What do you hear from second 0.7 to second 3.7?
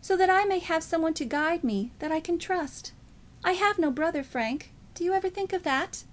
some one to guide me that I can trust. I